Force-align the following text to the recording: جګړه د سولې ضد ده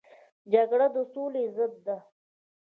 جګړه 0.51 0.87
د 0.95 0.97
سولې 1.13 1.43
ضد 1.55 1.73
ده 1.85 1.97